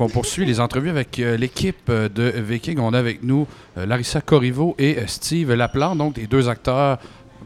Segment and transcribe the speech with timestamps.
[0.00, 2.80] On poursuit les entrevues avec euh, l'équipe euh, de Viking.
[2.80, 3.46] On a avec nous
[3.78, 6.98] euh, Larissa Corriveau et euh, Steve Laplante, donc les deux acteurs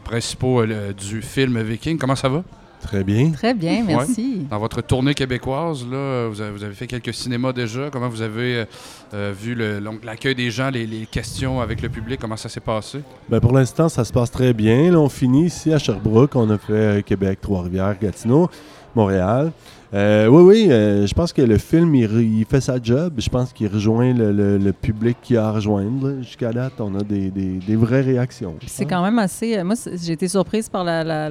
[0.03, 1.99] principaux du film Viking.
[1.99, 2.43] Comment ça va?
[2.81, 3.29] Très bien.
[3.29, 4.47] Très bien, merci.
[4.49, 7.91] Dans votre tournée québécoise, là, vous, avez, vous avez fait quelques cinémas déjà.
[7.91, 8.65] Comment vous avez
[9.11, 9.55] vu
[10.01, 12.19] l'accueil des gens, les, les questions avec le public?
[12.19, 13.01] Comment ça s'est passé?
[13.27, 14.91] Ben, pour l'instant, ça se passe très bien.
[14.91, 16.35] Là, on finit ici à Sherbrooke.
[16.35, 18.49] On a fait Québec, Trois-Rivières, Gatineau,
[18.95, 19.51] Montréal.
[19.93, 23.13] Euh, oui, oui, euh, je pense que le film, il, fait sa job.
[23.17, 26.17] Je pense qu'il rejoint le, le- le public qu'il a à rejoindre.
[26.21, 28.55] Jusqu'à date, on a des, des- des vraies réactions.
[28.67, 29.57] C'est quand même assez.
[29.57, 31.29] euh, Moi, j'ai été surprise par la- la-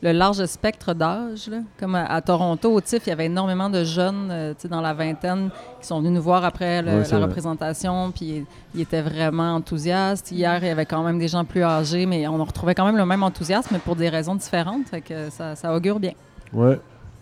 [0.00, 1.50] le large spectre d'âge.
[1.78, 4.94] Comme à, à Toronto, au TIFF, il y avait énormément de jeunes euh, dans la
[4.94, 7.26] vingtaine qui sont venus nous voir après le- Ouais, c'est la vrai.
[7.26, 8.10] représentation.
[8.10, 10.30] Puis ils étaient vraiment enthousiastes.
[10.32, 12.96] Hier, il y avait quand même des gens plus âgés, mais on retrouvait quand même
[12.96, 14.86] le même enthousiasme, mais pour des raisons différentes.
[14.88, 16.12] Fait que ça, ça augure bien.
[16.54, 16.78] Ouais,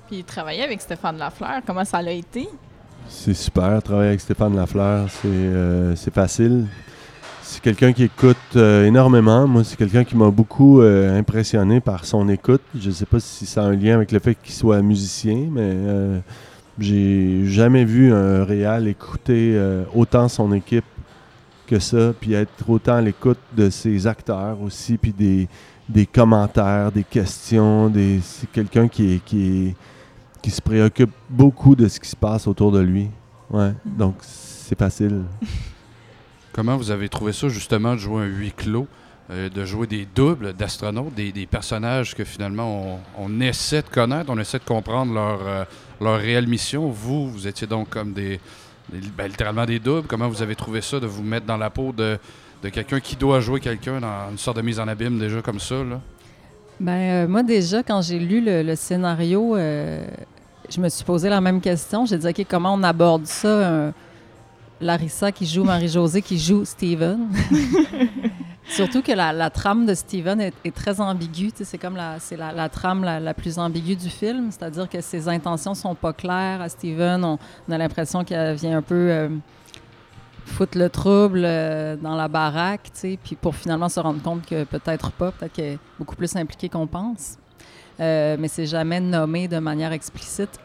[0.08, 2.48] Puis travailler avec Stéphane Lafleur, comment ça l'a été?
[3.08, 3.80] c'est super.
[3.82, 6.66] Travailler avec Stéphane Lafleur, c'est euh, facile.
[7.42, 9.46] C'est quelqu'un qui écoute euh, énormément.
[9.46, 12.62] Moi, c'est quelqu'un qui m'a beaucoup euh, impressionné par son écoute.
[12.76, 15.38] Je ne sais pas si ça a un lien avec le fait qu'il soit musicien,
[15.52, 15.76] mais
[16.80, 19.56] j'ai jamais vu un réal écouter
[19.94, 20.84] autant son équipe
[21.68, 25.48] que ça, puis être autant à l'écoute de ses acteurs aussi, puis des,
[25.88, 27.88] des commentaires, des questions.
[27.88, 29.74] Des, c'est quelqu'un qui, est-
[30.46, 33.08] qui se préoccupe beaucoup de ce qui se passe autour de lui.
[33.50, 35.22] Ouais, donc c'est facile.
[36.52, 38.86] Comment vous avez trouvé ça, justement, de jouer un huis clos,
[39.32, 43.88] euh, de jouer des doubles d'astronautes, des, des personnages que finalement on, on essaie de
[43.88, 45.64] connaître, on essaie de comprendre leur, euh,
[46.00, 46.90] leur réelle mission?
[46.90, 48.38] Vous, vous étiez donc comme des,
[48.88, 50.06] des- ben, littéralement des doubles.
[50.06, 52.18] Comment vous avez trouvé ça, de vous mettre dans la peau de,
[52.62, 55.58] de quelqu'un qui doit jouer quelqu'un dans une sorte de mise en abîme déjà comme
[55.58, 55.74] ça?
[55.82, 56.00] Là?
[56.78, 60.06] Ben, euh, moi, déjà, quand j'ai lu le, le scénario, euh,
[60.68, 62.06] je me suis posé la même question.
[62.06, 63.92] J'ai dit, OK, comment on aborde ça?
[64.80, 67.28] Larissa qui joue Marie-Josée, qui joue Steven?
[68.68, 71.52] Surtout que la, trame de Steven est, très ambiguë.
[71.62, 74.50] C'est comme la, trame la, plus ambiguë du film.
[74.50, 77.24] C'est-à-dire que ses intentions sont pas claires à Steven.
[77.24, 77.38] On,
[77.70, 79.28] a l'impression qu'elle vient un peu euh,
[80.44, 82.90] foutre le trouble euh, dans la baraque,
[83.22, 86.68] puis pour finalement se rendre compte que peut-être pas, peut-être qu'elle est beaucoup plus impliquée
[86.68, 87.38] qu'on pense.
[88.00, 90.58] Euh, mais c'est jamais nommé de manière explicite.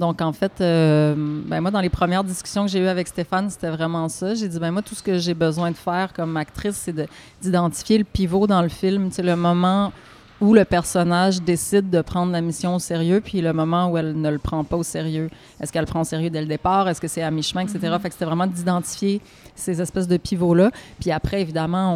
[0.00, 1.14] Donc, en fait, euh,
[1.46, 4.34] ben moi, dans les premières discussions que j'ai eues avec Stéphane, c'était vraiment ça.
[4.34, 7.06] J'ai dit, ben moi, tout ce que j'ai besoin de faire comme actrice, c'est de-
[7.42, 9.92] d'identifier le pivot dans le film, tu sais, le moment
[10.40, 14.18] où le personnage décide de prendre la mission au sérieux, puis le moment où elle
[14.18, 15.28] ne le prend pas au sérieux.
[15.60, 16.88] Est-ce qu'elle le prend au sérieux dès le départ?
[16.88, 17.78] Est-ce que c'est à mi-chemin, etc.?
[18.00, 19.20] Fait que c'était vraiment d'identifier
[19.54, 20.70] ces espèces de pivots-là.
[20.98, 21.94] Puis après, évidemment,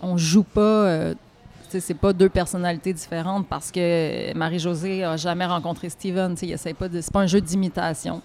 [0.00, 0.60] on, on joue pas...
[0.60, 1.14] euh,
[1.80, 6.34] c'est pas deux personnalités différentes parce que Marie-Josée a jamais rencontré Steven.
[6.34, 7.00] tu sais, pas de.
[7.00, 8.20] C'est pas un jeu d'imitation.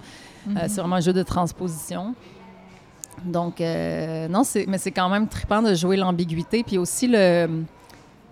[0.50, 2.16] Euh, c'est vraiment un jeu de transposition.
[3.26, 6.64] Donc, euh, non, c'est, mais c'est quand même trippant de jouer l'ambiguïté.
[6.64, 7.64] Puis aussi, le,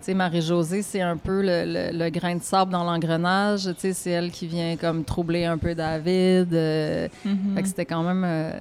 [0.08, 3.68] Marie-Josée, c'est un peu le, le- le grain de sable dans l'engrenage.
[3.78, 6.54] C'est elle qui vient comme troubler un peu David.
[6.54, 7.08] euh,
[7.54, 8.52] fait que c'était quand même...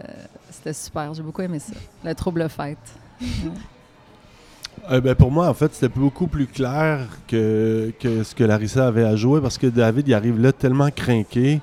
[0.50, 1.14] c'était super.
[1.14, 1.74] J'ai beaucoup aimé ça.
[2.04, 2.78] Le trouble fête.
[4.92, 8.88] Euh, ben, pour moi, en fait, c'était beaucoup plus clair que, que ce que Larissa
[8.88, 11.60] avait à jouer parce que David, il arrive là tellement craqué,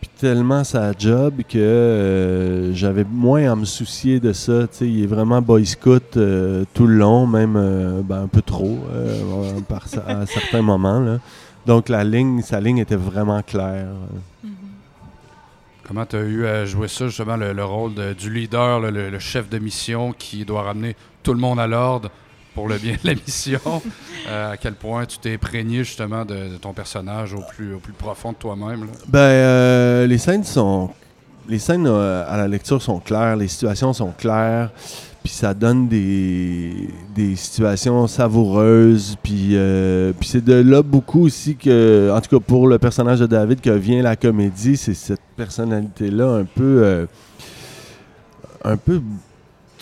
[0.00, 4.66] puis tellement sa job que euh, j'avais moins à me soucier de ça.
[4.80, 8.78] il est vraiment boy scout euh, tout le long, même ben, un peu trop
[10.06, 11.18] à certains moments.
[11.66, 13.88] Donc, la ligne, sa ligne était vraiment claire.
[15.82, 19.48] Comment tu as eu à jouer ça, justement, le, le rôle du leader, le chef
[19.48, 22.10] de mission qui doit ramener tout le monde à l'ordre?
[22.56, 23.60] Pour le bien de la mission?
[24.28, 27.78] Euh, à quel point tu t'es imprégné, justement, de, de ton personnage au plus, au
[27.78, 28.86] plus profond de toi-même?
[29.06, 30.90] Ben, euh, les scènes sont.
[31.48, 34.70] Les scènes euh, à la lecture sont claires, les situations sont claires,
[35.22, 41.54] puis ça donne des, des situations savoureuses, puis, euh, puis c'est de là beaucoup aussi
[41.54, 45.20] que, en tout cas pour le personnage de David, que vient la comédie, c'est cette
[45.36, 46.80] personnalité-là un peu.
[46.82, 47.06] euh,
[48.64, 49.00] un peu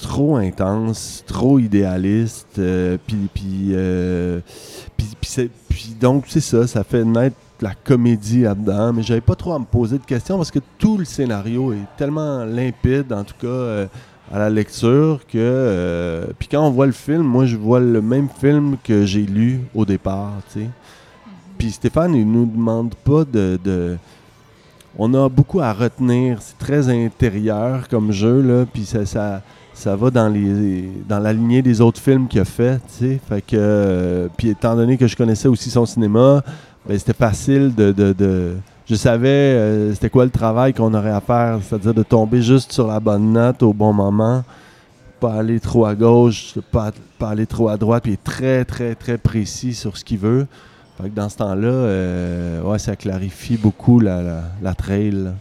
[0.00, 4.40] trop intense, trop idéaliste, euh, puis, puis, euh,
[5.68, 9.58] puis, donc c'est ça, ça fait naître la comédie là-dedans, mais j'avais pas trop à
[9.58, 13.46] me poser de questions parce que tout le scénario est tellement limpide, en tout cas
[13.46, 13.86] euh,
[14.32, 18.02] à la lecture, que euh, puis quand on voit le film, moi je vois le
[18.02, 20.66] même film que j'ai lu au départ, tu sais.
[21.56, 23.96] Puis Stéphane, il nous demande pas de, de-
[24.98, 29.42] on a beaucoup à retenir, c'est très intérieur comme jeu là, puis ça, ça
[29.74, 33.20] ça va dans les dans la lignée des autres films qu'il a fait, tu.
[33.28, 36.42] Fait que euh, puis étant donné que je connaissais aussi son cinéma,
[36.88, 38.54] ben, c'était facile de, de,
[38.86, 42.72] je savais euh, c'était quoi le travail qu'on aurait à faire, c'est-à-dire de tomber juste
[42.72, 44.44] sur la bonne note au bon moment,
[45.20, 48.94] pas aller trop à gauche, pas, pas aller trop à droite, puis être très, très,
[48.94, 50.46] très précis sur ce qu'il veut.
[51.00, 55.32] Fait que dans ce temps-là, euh, ouais, ça clarifie beaucoup la, la, trail.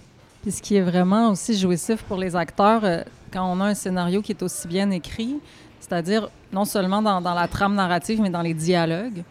[0.43, 3.01] Puis ce qui est vraiment aussi jouissif pour les acteurs, euh,
[3.31, 5.37] quand on a un scénario qui est aussi bien écrit,
[5.79, 9.23] c'est-à-dire non seulement dans, dans la trame narrative, mais dans les dialogues,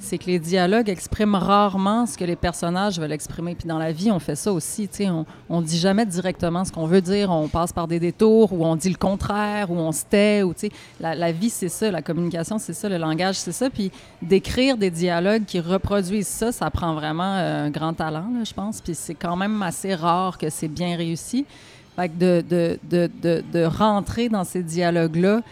[0.00, 3.54] c'est que les dialogues expriment rarement ce que les personnages veulent exprimer.
[3.54, 4.88] Puis dans la vie, on fait ça aussi.
[4.88, 7.30] tu sais, On, on dit jamais directement ce qu'on veut dire.
[7.30, 10.42] On passe par des détours ou on dit le contraire ou on se tait.
[10.42, 10.54] Ou,
[11.00, 11.90] la, la vie, c'est ça.
[11.90, 12.88] La communication, c'est ça.
[12.88, 13.68] Le langage, c'est ça.
[13.68, 13.92] Puis
[14.22, 18.80] d'écrire des dialogues qui reproduisent ça, ça prend vraiment euh, un grand talent, je pense.
[18.80, 21.44] Puis c'est quand même assez rare que c'est bien réussi.
[21.96, 25.42] Fait que de, de, de, de, de rentrer dans ces dialogues-là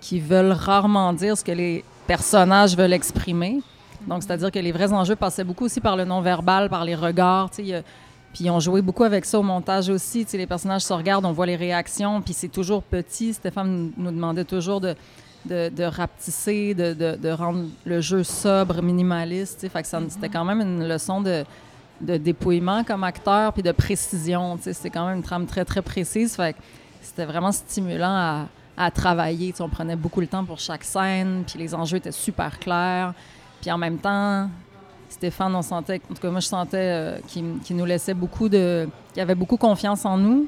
[0.00, 3.60] qui veulent rarement dire ce que les personnages veulent exprimer.
[4.06, 7.50] Donc, c'est-à-dire que les vrais enjeux passaient beaucoup aussi par le non-verbal, par les regards.
[8.32, 10.26] Puis on jouait beaucoup avec ça au montage aussi.
[10.32, 13.34] Les personnages se regardent, on voit les réactions, puis c'est toujours petit.
[13.34, 14.94] Stéphane nous demandait toujours de,
[15.46, 19.68] de, de rapetisser, de, rendre le jeu sobre, minimaliste.
[19.68, 21.44] Fait que c'était quand même une leçon de,
[22.00, 24.58] dépouillement comme acteur, puis de précision.
[24.60, 26.36] C'était quand même une trame très, très précise.
[26.36, 26.58] Fait que
[27.02, 28.46] c'était vraiment stimulant
[28.76, 29.52] à, travailler.
[29.60, 33.12] On prenait beaucoup le temps pour chaque scène, puis les enjeux étaient super clairs.
[33.60, 34.48] Puis en même temps,
[35.08, 38.88] Stéphane, on sentait, en tout cas moi je sentais euh, qu'il nous laissait beaucoup de,
[39.12, 40.46] qu'il avait beaucoup confiance en nous.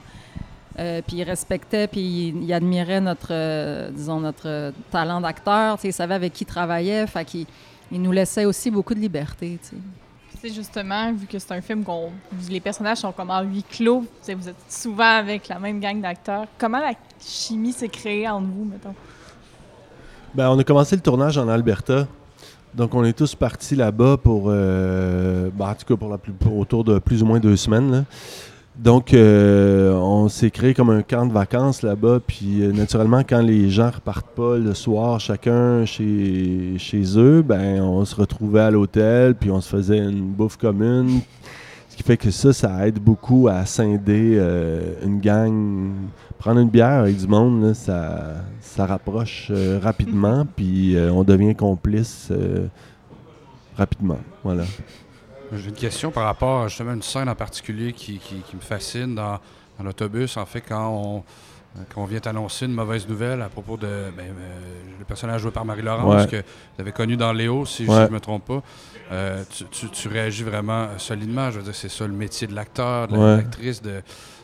[0.79, 5.77] Euh, puis il respectait, puis il, il admirait notre, euh, disons, notre talent d'acteur.
[5.77, 7.47] Tu sais, Il savait avec qui il travaillait, fait qu'il
[7.91, 9.59] il nous laissait aussi beaucoup de liberté.
[9.63, 9.83] tu sais.
[10.41, 12.11] C'est justement, vu que c'est un film qu'on.
[12.51, 15.79] Les personnages sont comme en huis clos, tu sais, vous êtes souvent avec la même
[15.79, 16.47] gang d'acteurs.
[16.59, 18.95] Comment la chimie s'est créée entre vous, mettons?
[20.35, 22.09] Ben, on a commencé le tournage en Alberta.
[22.75, 26.57] Donc, on est tous partis là-bas pour, ben, en tout cas, pour la plus, pour
[26.57, 28.05] autour de plus ou moins deux semaines.
[28.77, 32.21] Donc, euh, on s'est créé comme un camp de vacances là-bas.
[32.27, 37.83] Puis, euh, naturellement, quand les gens repartent pas le soir, chacun chez, chez eux, ben,
[37.83, 41.21] on se retrouvait à l'hôtel, puis on se faisait une bouffe commune.
[41.93, 45.93] Ce qui fait que ça, ça aide beaucoup à scinder euh, une gang.
[46.39, 51.23] Prendre une bière avec du monde, là, ça, ça rapproche euh, rapidement, puis euh, on
[51.23, 52.67] devient complice euh,
[53.77, 54.19] rapidement.
[54.43, 54.65] Voilà.
[55.53, 58.63] J'ai une question par rapport à justement une scène en particulier qui, qui- qui me
[58.63, 59.39] fascine dans,
[59.79, 60.39] dans l'autobus.
[60.39, 61.23] En fait, quand on,
[61.95, 63.87] quand on vient annoncer une mauvaise nouvelle à propos de
[64.17, 66.29] ben, euh, le personnage joué par Marie-Laurence, Ouais.
[66.31, 67.97] que vous avez connu dans Léo, si Ouais.
[67.97, 68.63] je ne me trompe pas,
[69.11, 71.51] euh, tu, tu- tu réagis vraiment solidement.
[71.51, 73.37] Je veux dire, c'est ça le métier de l'acteur, de Ouais.
[73.39, 74.03] l'actrice, de,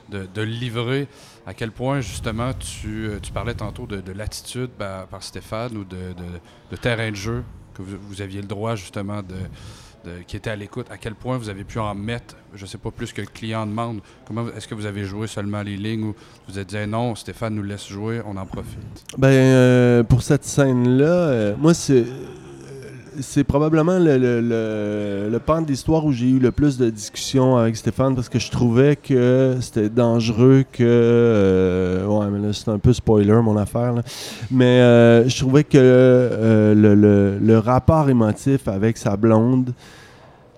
[0.09, 1.07] de, de livrer.
[1.47, 5.77] À quel point, justement, tu, euh, tu parlais tantôt de, de l'attitude par, par Stéphane
[5.77, 5.97] ou de,
[6.77, 7.43] terrain de jeu,
[7.75, 9.35] que vous, vous aviez le droit, justement, de,
[10.27, 12.91] qui était à l'écoute, à quel point vous avez pu en mettre, je sais pas,
[12.91, 14.01] plus que le client demande.
[14.27, 16.15] Comment Est-ce que vous avez joué seulement les lignes ou
[16.49, 19.05] vous êtes dit non, Stéphane nous laisse jouer, on en profite?
[19.17, 22.05] Ben, euh, pour cette scène-là, euh, moi, c'est.
[23.21, 27.57] C'est probablement le, le, le, pan de l'histoire où j'ai eu le plus de discussions
[27.57, 30.85] avec Stéphane parce que je trouvais que c'était dangereux que.
[30.85, 33.93] euh, ouais, mais là, c'est un peu spoiler mon affaire.
[33.93, 34.03] là.
[34.51, 39.73] Mais euh, je trouvais que euh, le, rapport émotif avec sa blonde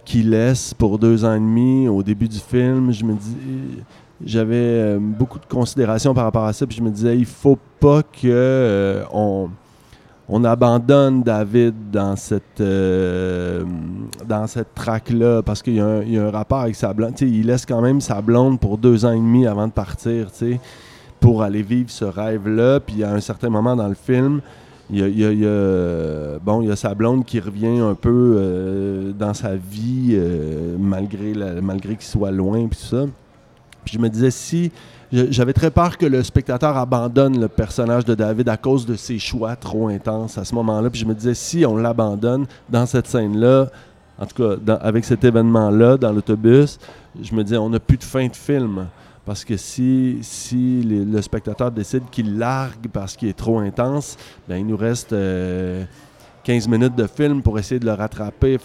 [0.04, 3.36] qu'il laisse pour deux ans et demi au début du film, je me dis
[4.24, 6.66] j'avais beaucoup de considération par rapport à ça.
[6.66, 9.48] Puis je me disais, il faut pas que on,
[10.32, 13.64] on abandonne David dans cette euh,
[14.28, 17.20] dans cette traque-là parce qu'il y, a un- rapport avec sa blonde.
[17.20, 20.28] Il laisse quand même sa blonde pour deux ans et demi avant de partir,
[21.18, 22.78] pour aller vivre ce rêve-là.
[22.78, 24.40] Puis à un certain moment dans le film,
[24.88, 31.96] il y a, sa blonde qui revient un peu euh, dans sa vie euh, malgré
[31.96, 33.04] qu'il soit loin puis tout ça.
[33.84, 34.70] Puis je me disais si
[35.12, 39.18] j'avais très peur que le spectateur abandonne le personnage de David à cause de ses
[39.18, 40.88] choix trop intenses à ce moment-là.
[40.90, 43.68] Puis je me disais si on l'abandonne dans cette scène-là,
[44.18, 46.78] en tout cas avec cet événement-là dans l'autobus,
[47.20, 48.86] je me disais on n'a plus de fin de film.
[49.26, 50.18] Parce que si,
[50.84, 54.16] le spectateur décide qu'il largue parce qu'il est trop intense,
[54.48, 55.84] ben il nous reste euh,
[56.44, 58.58] 15 minutes de film pour essayer de le rattraper.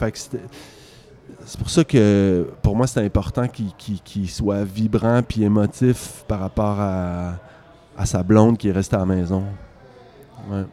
[1.45, 6.79] C'est pour ça que pour moi c'est important qu'il soit vibrant puis émotif par rapport
[6.79, 7.33] à,
[7.97, 9.43] à sa blonde qui est restée à la maison.
[10.49, 10.63] Ouais.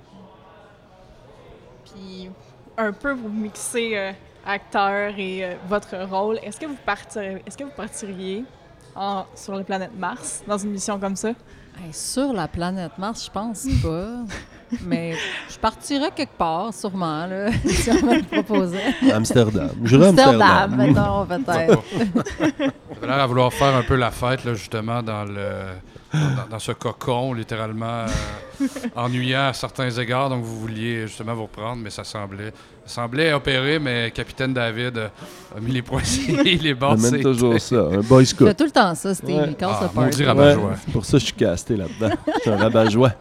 [1.85, 2.31] Puis
[2.77, 4.13] un peu vous mixer euh,
[4.47, 6.39] acteur et euh, votre rôle.
[6.43, 8.45] Est-ce que vous partiriez, est-ce que vous partiriez
[8.97, 11.29] en- sur la planète Mars dans une mission comme ça?
[11.83, 14.09] Hey, sur la planète Mars, je pense pas.
[14.87, 15.15] Mais
[15.51, 18.95] je partirais quelque part, sûrement, là, si on me le proposait.
[19.13, 19.69] Amsterdam.
[19.69, 20.77] À Amsterdam, Amsterdam.
[20.77, 21.83] mettons, peut-être.
[21.93, 25.43] Vous avez l'air à vouloir faire un peu la fête, là, justement, dans le
[26.13, 28.05] dans, dans ce cocon, littéralement
[28.61, 30.29] euh, ennuyant à certains égards.
[30.29, 32.53] Donc, vous vouliez justement vous reprendre, mais ça semblait,
[32.85, 33.79] ça semblait opérer.
[33.79, 35.09] Mais Capitaine David euh,
[35.57, 36.91] a mis les est bon.
[36.91, 37.77] J'amène c'est toujours ça.
[37.77, 38.47] Un boy Je scout.
[38.47, 39.37] fais tout le temps ça, Steve.
[39.41, 39.55] Ouais.
[39.55, 40.65] Casse Ah, maudit rabat-joie.
[40.71, 42.15] Ouais, c'est pour ça que je suis casté là-dedans.
[42.37, 43.13] Je suis un rabat-joie.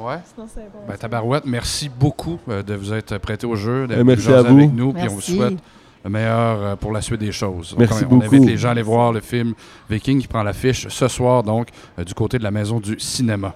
[0.00, 0.16] Ouais.
[0.34, 0.78] Sinon, c'est bon.
[0.88, 4.48] Ben, Tabarouette, merci beaucoup euh, de vous être prêté au jeu, d'être Eh, merci jaser
[4.48, 4.58] à vous.
[4.58, 5.58] avec nous, puis on vous souhaite
[6.02, 7.74] le meilleur euh, pour la suite des choses.
[7.78, 9.52] Merci on, on invite les gens à aller voir le film
[9.90, 13.54] Viking qui prend l'affiche ce soir, donc, euh, du côté de la maison du cinéma.